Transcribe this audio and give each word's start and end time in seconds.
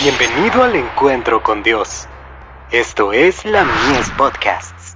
Bienvenido 0.00 0.62
al 0.62 0.76
encuentro 0.76 1.42
con 1.42 1.64
Dios. 1.64 2.06
Esto 2.70 3.12
es 3.12 3.44
la 3.44 3.64
Mies 3.64 4.08
Podcasts. 4.16 4.94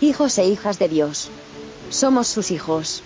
Hijos 0.00 0.36
e 0.38 0.46
hijas 0.46 0.80
de 0.80 0.88
Dios. 0.88 1.30
Somos 1.88 2.26
sus 2.26 2.50
hijos. 2.50 3.04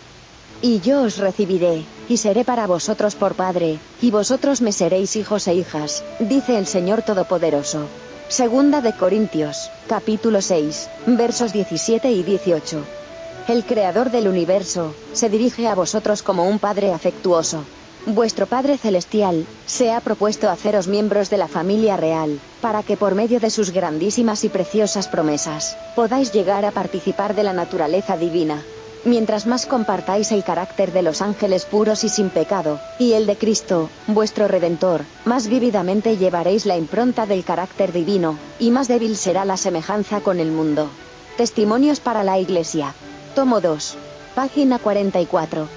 Y 0.63 0.81
yo 0.81 1.03
os 1.03 1.19
recibiré, 1.19 1.85
y 2.09 2.17
seré 2.17 2.47
para 2.47 2.67
vosotros 2.67 3.15
por 3.15 3.35
Padre, 3.35 3.79
y 4.01 4.11
vosotros 4.11 4.63
me 4.63 4.73
seréis 4.73 5.17
hijos 5.17 5.49
e 5.49 5.55
hijas, 5.55 6.03
dice 6.19 6.57
el 6.57 6.67
Señor 6.67 7.03
Todopoderoso. 7.03 7.87
Segunda 8.29 8.81
de 8.81 8.95
Corintios, 8.95 9.71
capítulo 9.87 10.41
6, 10.41 10.89
versos 11.09 11.53
17 11.53 12.11
y 12.11 12.23
18. 12.23 13.00
El 13.49 13.65
Creador 13.65 14.11
del 14.11 14.29
universo, 14.29 14.95
se 15.13 15.29
dirige 15.29 15.67
a 15.67 15.75
vosotros 15.75 16.23
como 16.23 16.49
un 16.49 16.59
Padre 16.59 16.93
afectuoso. 16.93 17.65
Vuestro 18.07 18.47
Padre 18.47 18.79
Celestial, 18.79 19.45
se 19.67 19.93
ha 19.93 20.01
propuesto 20.01 20.49
haceros 20.49 20.89
miembros 20.89 21.31
de 21.31 21.37
la 21.37 21.49
familia 21.49 21.97
real, 21.97 22.39
para 22.61 22.83
que 22.83 22.97
por 22.97 23.15
medio 23.15 23.41
de 23.41 23.51
sus 23.51 23.71
grandísimas 23.73 24.45
y 24.45 24.49
preciosas 24.49 25.09
promesas, 25.09 25.77
podáis 25.97 26.33
llegar 26.33 26.65
a 26.65 26.71
participar 26.71 27.35
de 27.35 27.43
la 27.43 27.53
naturaleza 27.53 28.17
divina. 28.17 28.63
Mientras 29.05 29.47
más 29.47 29.67
compartáis 29.67 30.31
el 30.31 30.45
carácter 30.45 30.93
de 30.93 31.03
los 31.03 31.23
ángeles 31.23 31.65
puros 31.65 32.05
y 32.05 32.09
sin 32.09 32.31
pecado, 32.31 32.79
y 32.99 33.15
el 33.15 33.27
de 33.27 33.37
Cristo, 33.37 33.89
vuestro 34.07 34.47
Redentor, 34.47 35.03
más 35.25 35.49
vívidamente 35.49 36.19
llevaréis 36.19 36.67
la 36.67 36.77
impronta 36.77 37.27
del 37.27 37.43
carácter 37.43 37.93
divino, 37.93 38.39
y 38.59 38.71
más 38.71 38.89
débil 38.89 39.17
será 39.17 39.45
la 39.45 39.57
semejanza 39.57 40.21
con 40.21 40.39
el 40.39 40.53
mundo. 40.53 40.89
Testimonios 41.37 42.01
para 42.01 42.23
la 42.23 42.39
Iglesia. 42.39 42.95
Tomo 43.35 43.61
2. 43.61 43.97
Página 44.35 44.81
44. 44.81 45.69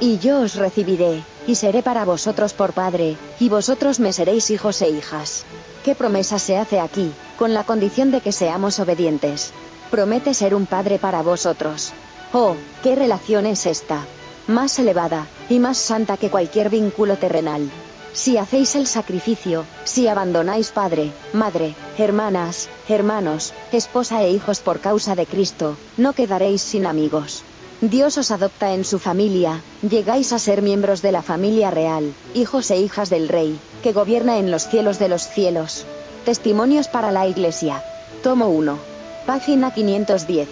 Y 0.00 0.18
yo 0.18 0.40
os 0.40 0.54
recibiré, 0.54 1.22
y 1.46 1.54
seré 1.54 1.82
para 1.82 2.04
vosotros 2.04 2.52
por 2.52 2.72
Padre, 2.72 3.16
y 3.38 3.48
vosotros 3.48 4.00
me 4.00 4.12
seréis 4.12 4.50
hijos 4.50 4.82
e 4.82 4.90
hijas. 4.90 5.44
¿Qué 5.82 5.94
promesa 5.94 6.38
se 6.38 6.58
hace 6.58 6.78
aquí, 6.78 7.10
con 7.38 7.54
la 7.54 7.64
condición 7.64 8.10
de 8.10 8.20
que 8.20 8.32
seamos 8.32 8.78
obedientes? 8.80 9.52
Promete 9.90 10.34
ser 10.34 10.54
un 10.54 10.66
Padre 10.66 10.98
para 10.98 11.22
vosotros. 11.22 11.92
Oh, 12.34 12.54
¿qué 12.82 12.94
relación 12.94 13.46
es 13.46 13.64
esta? 13.64 14.04
Más 14.46 14.78
elevada, 14.78 15.26
y 15.48 15.58
más 15.58 15.78
santa 15.78 16.18
que 16.18 16.30
cualquier 16.30 16.68
vínculo 16.68 17.16
terrenal. 17.16 17.70
Si 18.12 18.36
hacéis 18.36 18.74
el 18.74 18.86
sacrificio, 18.86 19.64
si 19.84 20.08
abandonáis 20.08 20.70
padre, 20.72 21.12
madre, 21.32 21.74
hermanas, 21.96 22.68
hermanos, 22.88 23.54
esposa 23.72 24.22
e 24.22 24.30
hijos 24.30 24.60
por 24.60 24.80
causa 24.80 25.14
de 25.14 25.26
Cristo, 25.26 25.76
no 25.96 26.12
quedaréis 26.12 26.60
sin 26.62 26.86
amigos. 26.86 27.44
Dios 27.80 28.18
os 28.18 28.30
adopta 28.30 28.74
en 28.74 28.84
su 28.84 28.98
familia, 28.98 29.62
llegáis 29.88 30.32
a 30.32 30.38
ser 30.38 30.60
miembros 30.60 31.00
de 31.00 31.12
la 31.12 31.22
familia 31.22 31.70
real, 31.70 32.12
hijos 32.34 32.70
e 32.70 32.78
hijas 32.78 33.08
del 33.08 33.28
Rey, 33.28 33.58
que 33.82 33.92
gobierna 33.92 34.38
en 34.38 34.50
los 34.50 34.68
cielos 34.68 34.98
de 34.98 35.08
los 35.08 35.28
cielos. 35.28 35.86
Testimonios 36.24 36.88
para 36.88 37.10
la 37.10 37.26
Iglesia. 37.26 37.82
Tomo 38.22 38.48
1. 38.48 38.76
Página 39.24 39.72
510. 39.72 40.48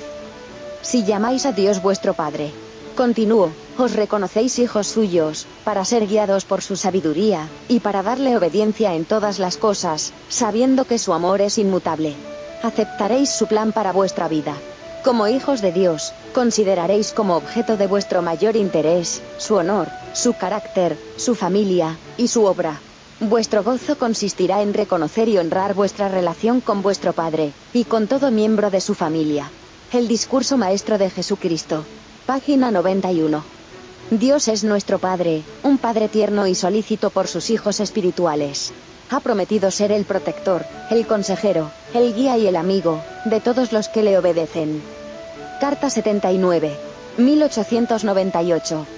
Si 0.81 1.05
llamáis 1.05 1.45
a 1.45 1.53
Dios 1.53 1.83
vuestro 1.83 2.15
Padre. 2.15 2.51
Continúo, 2.99 3.53
os 3.79 3.93
reconocéis 3.93 4.59
hijos 4.59 4.89
suyos, 4.89 5.47
para 5.63 5.85
ser 5.85 6.09
guiados 6.09 6.45
por 6.45 6.63
su 6.63 6.75
sabiduría, 6.75 7.49
y 7.69 7.79
para 7.79 8.03
darle 8.03 8.37
obediencia 8.37 8.97
en 8.97 9.05
todas 9.05 9.39
las 9.39 9.57
cosas, 9.57 10.13
sabiendo 10.29 10.85
que 10.85 10.99
su 10.99 11.13
amor 11.13 11.41
es 11.41 11.59
inmutable. 11.59 12.17
Aceptaréis 12.61 13.31
su 13.31 13.47
plan 13.47 13.71
para 13.71 13.93
vuestra 13.93 14.27
vida. 14.27 14.57
Como 15.05 15.29
hijos 15.29 15.63
de 15.63 15.71
Dios, 15.71 16.13
consideraréis 16.35 17.13
como 17.13 17.37
objeto 17.37 17.77
de 17.77 17.87
vuestro 17.87 18.21
mayor 18.21 18.57
interés, 18.57 19.23
su 19.39 19.55
honor, 19.55 19.87
su 20.13 20.33
carácter, 20.33 20.99
su 21.17 21.37
familia, 21.37 21.97
y 22.17 22.27
su 22.27 22.47
obra. 22.47 22.81
Vuestro 23.21 23.63
gozo 23.63 23.97
consistirá 23.97 24.61
en 24.61 24.75
reconocer 24.75 25.29
y 25.29 25.39
honrar 25.39 25.73
vuestra 25.75 26.09
relación 26.09 26.61
con 26.61 26.83
vuestro 26.83 27.13
Padre, 27.13 27.53
y 27.73 27.85
con 27.85 28.09
todo 28.09 28.33
miembro 28.33 28.73
de 28.73 28.81
su 28.81 28.97
familia. 28.97 29.53
El 29.93 30.09
discurso 30.09 30.57
maestro 30.57 30.99
de 30.99 31.11
Jesucristo. 31.11 31.85
Página 32.29 32.71
91. 32.71 33.43
Dios 34.11 34.49
es 34.49 34.63
nuestro 34.63 34.99
Padre, 34.99 35.45
un 35.63 35.79
Padre 35.79 36.09
tierno 36.09 36.47
y 36.47 36.55
solícito 36.55 37.09
por 37.09 37.27
sus 37.27 37.49
hijos 37.49 37.81
espirituales. 37.81 38.71
Ha 39.09 39.21
prometido 39.21 39.71
ser 39.71 39.93
el 39.93 40.05
protector, 40.05 40.67
el 40.91 41.07
consejero, 41.07 41.71
el 41.95 42.15
guía 42.15 42.37
y 42.37 42.47
el 42.47 42.57
amigo, 42.57 43.01
de 43.25 43.41
todos 43.41 43.73
los 43.73 43.89
que 43.89 44.03
le 44.03 44.19
obedecen. 44.19 44.83
Carta 45.59 45.89
79. 45.89 46.77
1898. 47.17 48.98